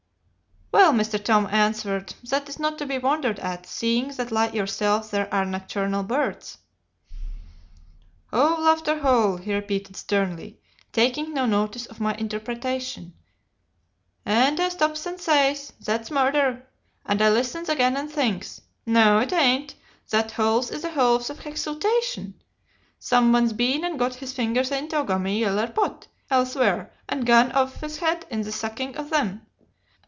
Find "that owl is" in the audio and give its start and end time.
20.09-20.81